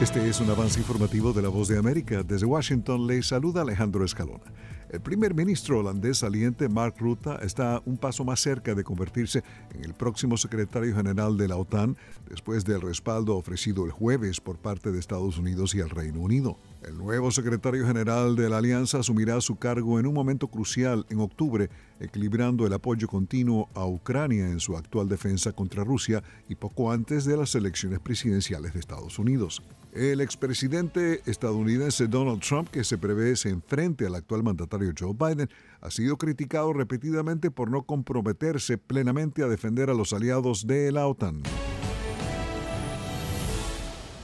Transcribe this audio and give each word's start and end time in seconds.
Este 0.00 0.28
es 0.28 0.40
un 0.40 0.50
avance 0.50 0.80
informativo 0.80 1.32
de 1.32 1.40
la 1.40 1.48
Voz 1.48 1.68
de 1.68 1.78
América. 1.78 2.24
Desde 2.24 2.46
Washington 2.46 3.06
le 3.06 3.22
saluda 3.22 3.62
Alejandro 3.62 4.04
Escalona. 4.04 4.42
El 4.90 5.00
primer 5.00 5.34
ministro 5.34 5.78
holandés 5.78 6.18
saliente 6.18 6.68
Mark 6.68 6.96
Rutte 6.98 7.30
está 7.42 7.80
un 7.84 7.96
paso 7.96 8.24
más 8.24 8.40
cerca 8.40 8.74
de 8.74 8.84
convertirse 8.84 9.42
en 9.72 9.84
el 9.84 9.94
próximo 9.94 10.36
secretario 10.36 10.94
general 10.94 11.36
de 11.36 11.48
la 11.48 11.56
OTAN 11.56 11.96
después 12.28 12.64
del 12.64 12.80
respaldo 12.80 13.36
ofrecido 13.36 13.84
el 13.84 13.92
jueves 13.92 14.40
por 14.40 14.58
parte 14.58 14.90
de 14.90 14.98
Estados 14.98 15.38
Unidos 15.38 15.74
y 15.74 15.80
el 15.80 15.90
Reino 15.90 16.20
Unido. 16.20 16.58
El 16.82 16.98
nuevo 16.98 17.30
secretario 17.30 17.86
general 17.86 18.36
de 18.36 18.48
la 18.48 18.58
alianza 18.58 18.98
asumirá 18.98 19.40
su 19.40 19.56
cargo 19.56 19.98
en 19.98 20.06
un 20.06 20.14
momento 20.14 20.48
crucial 20.48 21.06
en 21.08 21.20
octubre, 21.20 21.70
equilibrando 21.98 22.66
el 22.66 22.72
apoyo 22.72 23.08
continuo 23.08 23.68
a 23.74 23.86
Ucrania 23.86 24.48
en 24.48 24.60
su 24.60 24.76
actual 24.76 25.08
defensa 25.08 25.52
contra 25.52 25.82
Rusia 25.82 26.22
y 26.48 26.56
poco 26.56 26.92
antes 26.92 27.24
de 27.24 27.36
las 27.36 27.54
elecciones 27.54 28.00
presidenciales 28.00 28.74
de 28.74 28.80
Estados 28.80 29.18
Unidos. 29.18 29.62
El 29.94 30.20
expresidente 30.20 31.22
estadounidense 31.24 32.08
Donald 32.08 32.40
Trump, 32.40 32.68
que 32.68 32.82
se 32.82 32.98
prevé 32.98 33.36
se 33.36 33.50
enfrente 33.50 34.04
al 34.04 34.16
actual 34.16 34.42
mandatario 34.42 34.92
Joe 34.98 35.14
Biden, 35.14 35.48
ha 35.80 35.90
sido 35.92 36.16
criticado 36.18 36.72
repetidamente 36.72 37.52
por 37.52 37.70
no 37.70 37.84
comprometerse 37.84 38.76
plenamente 38.76 39.44
a 39.44 39.46
defender 39.46 39.90
a 39.90 39.94
los 39.94 40.12
aliados 40.12 40.66
de 40.66 40.90
la 40.90 41.06
OTAN. 41.06 41.44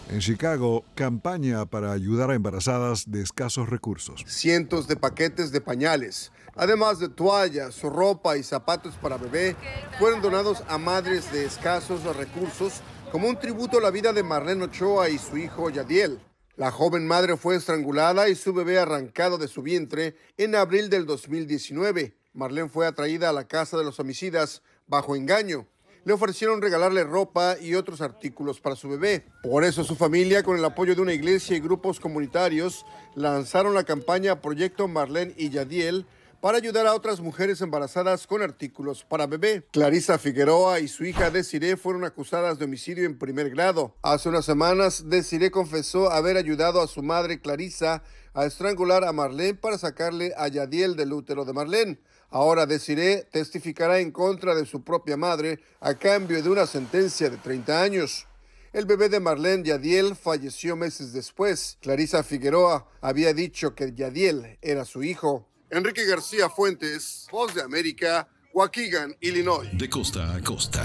En 0.09 0.19
Chicago, 0.19 0.85
campaña 0.97 1.65
para 1.67 1.93
ayudar 1.93 2.33
a 2.33 2.35
embarazadas 2.35 3.09
de 3.09 3.23
escasos 3.23 3.69
recursos. 3.69 4.25
Cientos 4.27 4.89
de 4.89 4.97
paquetes 4.97 5.53
de 5.53 5.61
pañales, 5.61 6.33
además 6.57 6.99
de 6.99 7.09
toallas, 7.09 7.81
ropa 7.83 8.37
y 8.37 8.43
zapatos 8.43 8.97
para 8.97 9.19
bebé, 9.19 9.55
fueron 10.01 10.21
donados 10.21 10.65
a 10.67 10.79
madres 10.79 11.31
de 11.31 11.45
escasos 11.45 12.03
recursos 12.17 12.83
como 13.11 13.29
un 13.29 13.39
tributo 13.39 13.79
a 13.79 13.81
la 13.81 13.91
vida 13.91 14.13
de 14.13 14.23
Marlene 14.23 14.65
Ochoa 14.65 15.09
y 15.09 15.19
su 15.19 15.37
hijo 15.37 15.69
Yadiel. 15.71 16.21
La 16.57 16.71
joven 16.71 17.07
madre 17.07 17.37
fue 17.37 17.57
estrangulada 17.57 18.29
y 18.29 18.37
su 18.37 18.53
bebé 18.53 18.79
arrancado 18.79 19.39
de 19.39 19.49
su 19.49 19.63
vientre 19.63 20.17
en 20.37 20.55
abril 20.55 20.91
del 20.91 21.07
2019. 21.07 22.17
Marlene 22.33 22.69
fue 22.69 22.87
atraída 22.87 23.29
a 23.29 23.33
la 23.33 23.49
casa 23.49 23.77
de 23.77 23.85
los 23.85 23.99
homicidas 23.99 24.63
bajo 24.87 25.17
engaño 25.17 25.67
le 26.05 26.13
ofrecieron 26.13 26.63
regalarle 26.63 27.05
ropa 27.05 27.57
y 27.61 27.75
otros 27.75 28.01
artículos 28.01 28.61
para 28.61 28.77
su 28.77 28.89
bebé. 28.89 29.27
Por 29.43 29.65
eso 29.65 29.85
su 29.85 29.97
familia, 29.97 30.43
con 30.43 30.57
el 30.57 30.65
apoyo 30.65 30.95
de 30.95 31.03
una 31.03 31.13
iglesia 31.13 31.57
y 31.57 31.61
grupos 31.61 32.01
comunitarios, 32.01 32.87
lanzaron 33.15 33.75
la 33.75 33.85
campaña 33.85 34.41
Proyecto 34.41 34.89
Marlene 34.89 35.35
y 35.37 35.51
Yadiel 35.51 36.07
para 36.41 36.59
ayudar 36.59 36.87
a 36.87 36.95
otras 36.95 37.21
mujeres 37.21 37.61
embarazadas 37.61 38.27
con 38.27 38.43
artículos 38.43 39.05
para 39.05 39.27
bebé. 39.27 39.63
Clarisa 39.73 40.19
Figueroa 40.19 40.81
y 40.81 40.89
su 40.89 41.05
hija 41.05 41.31
Desiree 41.31 41.77
fueron 41.77 42.05
acusadas 42.05 42.59
de 42.59 42.65
homicidio 42.65 43.05
en 43.05 43.19
primer 43.19 43.51
grado. 43.51 43.95
Hace 44.03 44.31
unas 44.31 44.47
semanas, 44.47 45.11
Desiree 45.11 45.51
confesó 45.51 46.11
haber 46.11 46.37
ayudado 46.37 46.81
a 46.81 46.89
su 46.89 47.03
madre 47.03 47.41
Clarisa 47.41 48.03
a 48.33 48.47
estrangular 48.47 49.05
a 49.05 49.13
Marlene 49.13 49.55
para 49.55 49.77
sacarle 49.77 50.33
a 50.37 50.49
Yadiel 50.49 50.97
del 50.97 51.13
útero 51.13 51.45
de 51.45 51.53
Marlene. 51.53 51.99
Ahora 52.31 52.65
Desiree 52.65 53.27
testificará 53.31 53.99
en 53.99 54.13
contra 54.13 54.55
de 54.55 54.65
su 54.65 54.83
propia 54.83 55.17
madre 55.17 55.61
a 55.81 55.95
cambio 55.95 56.43
de 56.43 56.49
una 56.49 56.67
sentencia 56.67 57.29
de 57.29 57.37
30 57.37 57.83
años. 57.83 58.27
El 58.73 58.87
bebé 58.87 59.09
de 59.09 59.19
Marlene 59.19 59.65
Yadiel 59.65 60.15
falleció 60.15 60.77
meses 60.77 61.13
después. 61.13 61.77
Clarisa 61.83 62.23
Figueroa 62.23 62.87
había 63.01 63.35
dicho 63.35 63.75
que 63.75 63.93
Yadiel 63.93 64.59
era 64.63 64.85
su 64.85 65.03
hijo. 65.03 65.50
Enrique 65.71 66.05
García 66.05 66.49
Fuentes, 66.49 67.29
Voz 67.31 67.55
de 67.55 67.63
América, 67.63 68.27
Waukegan, 68.53 69.17
Illinois. 69.21 69.69
De 69.73 69.89
costa 69.89 70.35
a 70.35 70.43
costa. 70.43 70.85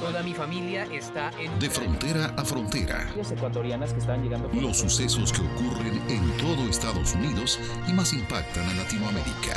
Toda 0.00 0.24
mi 0.24 0.34
familia 0.34 0.88
está 0.92 1.30
en... 1.38 1.56
De 1.60 1.70
frontera 1.70 2.34
a 2.36 2.44
frontera. 2.44 3.14
ecuatorianas 3.30 3.92
que 3.92 4.00
están 4.00 4.24
llegando... 4.24 4.50
Los 4.52 4.78
sucesos 4.78 5.32
que 5.32 5.40
ocurren 5.40 6.02
en 6.10 6.36
todo 6.38 6.68
Estados 6.68 7.14
Unidos 7.14 7.60
y 7.86 7.92
más 7.92 8.12
impactan 8.12 8.68
a 8.68 8.74
Latinoamérica. 8.74 9.56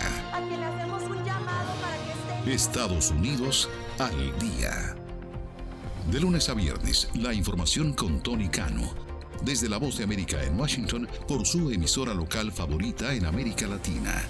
Estados 2.45 3.10
Unidos 3.10 3.70
al 3.98 4.37
día. 4.37 4.95
De 6.11 6.20
lunes 6.20 6.49
a 6.49 6.54
viernes, 6.54 7.10
la 7.16 7.33
información 7.33 7.93
con 7.93 8.21
Tony 8.21 8.48
Cano. 8.48 8.93
Desde 9.42 9.70
la 9.70 9.77
Voz 9.77 9.98
de 9.98 10.04
América 10.04 10.43
en 10.43 10.60
Washington 10.60 11.10
por 11.27 11.48
su 11.48 11.71
emisora 11.71 12.14
local 12.14 12.52
favorita 12.52 13.16
en 13.16 13.26
América 13.26 13.66
Latina. 13.66 14.23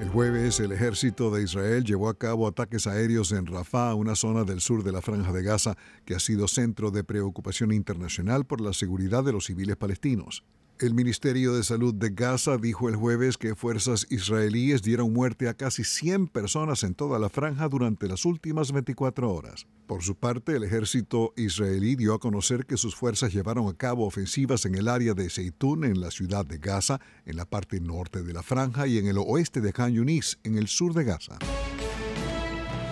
El 0.00 0.08
jueves, 0.08 0.58
el 0.58 0.72
ejército 0.72 1.30
de 1.30 1.44
Israel 1.44 1.84
llevó 1.84 2.08
a 2.08 2.18
cabo 2.18 2.48
ataques 2.48 2.88
aéreos 2.88 3.30
en 3.30 3.46
Rafah, 3.46 3.94
una 3.94 4.16
zona 4.16 4.42
del 4.42 4.60
sur 4.60 4.82
de 4.82 4.90
la 4.90 5.00
Franja 5.00 5.32
de 5.32 5.42
Gaza 5.44 5.76
que 6.04 6.16
ha 6.16 6.20
sido 6.20 6.48
centro 6.48 6.90
de 6.90 7.04
preocupación 7.04 7.72
internacional 7.72 8.44
por 8.44 8.60
la 8.60 8.72
seguridad 8.72 9.22
de 9.22 9.32
los 9.32 9.46
civiles 9.46 9.76
palestinos. 9.76 10.42
El 10.84 10.92
Ministerio 10.92 11.54
de 11.54 11.64
Salud 11.64 11.94
de 11.94 12.10
Gaza 12.10 12.58
dijo 12.58 12.90
el 12.90 12.96
jueves 12.96 13.38
que 13.38 13.54
fuerzas 13.54 14.06
israelíes 14.10 14.82
dieron 14.82 15.14
muerte 15.14 15.48
a 15.48 15.54
casi 15.54 15.82
100 15.82 16.26
personas 16.26 16.82
en 16.82 16.94
toda 16.94 17.18
la 17.18 17.30
franja 17.30 17.70
durante 17.70 18.06
las 18.06 18.26
últimas 18.26 18.70
24 18.70 19.32
horas. 19.32 19.66
Por 19.86 20.02
su 20.02 20.14
parte, 20.14 20.54
el 20.54 20.62
ejército 20.62 21.32
israelí 21.38 21.96
dio 21.96 22.12
a 22.12 22.18
conocer 22.18 22.66
que 22.66 22.76
sus 22.76 22.94
fuerzas 22.94 23.32
llevaron 23.32 23.66
a 23.66 23.72
cabo 23.72 24.04
ofensivas 24.04 24.66
en 24.66 24.74
el 24.74 24.88
área 24.88 25.14
de 25.14 25.30
Zeitún, 25.30 25.84
en 25.84 26.02
la 26.02 26.10
ciudad 26.10 26.44
de 26.44 26.58
Gaza, 26.58 27.00
en 27.24 27.38
la 27.38 27.46
parte 27.46 27.80
norte 27.80 28.22
de 28.22 28.34
la 28.34 28.42
franja 28.42 28.86
y 28.86 28.98
en 28.98 29.06
el 29.06 29.16
oeste 29.16 29.62
de 29.62 29.72
Khan 29.72 29.94
Yunis, 29.94 30.38
en 30.44 30.58
el 30.58 30.68
sur 30.68 30.92
de 30.92 31.04
Gaza. 31.04 31.38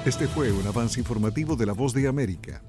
Este 0.07 0.29
fue 0.29 0.51
un 0.51 0.67
avance 0.67 0.99
informativo 0.99 1.57
de 1.57 1.67
la 1.67 1.75
Voz 1.75 1.93
de 1.93 2.09
América. 2.09 2.63